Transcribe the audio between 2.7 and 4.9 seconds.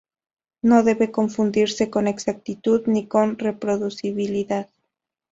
ni con reproducibilidad.